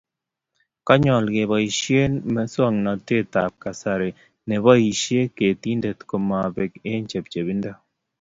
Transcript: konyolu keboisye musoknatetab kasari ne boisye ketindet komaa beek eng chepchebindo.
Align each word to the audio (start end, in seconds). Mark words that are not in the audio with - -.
konyolu 0.87 1.27
keboisye 1.35 2.01
musoknatetab 2.33 3.53
kasari 3.63 4.09
ne 4.47 4.57
boisye 4.63 5.19
ketindet 5.35 5.99
komaa 6.09 6.47
beek 6.55 6.73
eng 6.91 7.05
chepchebindo. 7.11 7.71